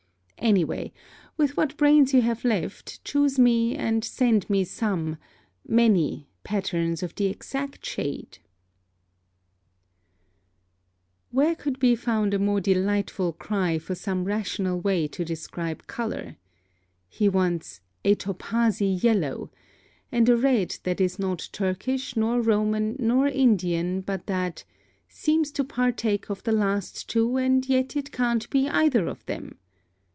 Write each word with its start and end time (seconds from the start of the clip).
Anyway, 0.41 0.91
with 1.37 1.55
what 1.55 1.77
brains 1.77 2.15
you 2.15 2.23
have 2.23 2.43
left 2.43 3.05
choose 3.05 3.37
me 3.37 3.75
and 3.75 4.03
send 4.03 4.49
me 4.49 4.63
some 4.63 5.17
many 5.67 6.27
patterns 6.43 7.03
of 7.03 7.13
the 7.13 7.27
exact 7.27 7.85
shade." 7.85 8.39
[Footnote 11.29 11.31
1: 11.31 11.31
Vailima 11.31 11.35
Letters, 11.35 11.37
Oct. 11.37 11.37
8, 11.37 11.37
1902.] 11.37 11.37
(1) 11.37 11.45
Where 11.45 11.55
could 11.57 11.79
be 11.79 11.95
found 11.95 12.33
a 12.33 12.39
more 12.39 12.59
delightful 12.59 13.33
cry 13.33 13.77
for 13.77 13.93
some 13.93 14.23
rational 14.23 14.79
way 14.81 15.07
to 15.09 15.23
describe 15.23 15.85
color? 15.85 16.37
He 17.07 17.29
wants 17.29 17.81
"a 18.03 18.15
topazy 18.15 19.03
yellow" 19.03 19.51
and 20.11 20.27
a 20.27 20.35
red 20.35 20.75
that 20.81 20.99
is 20.99 21.19
not 21.19 21.49
Turkish 21.51 22.15
nor 22.17 22.41
Roman 22.41 22.95
nor 22.97 23.27
Indian, 23.27 24.01
but 24.01 24.25
that 24.25 24.63
"seems 25.07 25.51
to 25.51 25.63
partake 25.63 26.31
of 26.31 26.41
the 26.41 26.51
last 26.51 27.07
two, 27.07 27.37
and 27.37 27.69
yet 27.69 27.95
it 27.95 28.11
can't 28.11 28.49
be 28.49 28.67
either 28.67 29.05
of 29.05 29.23
them." 29.27 29.59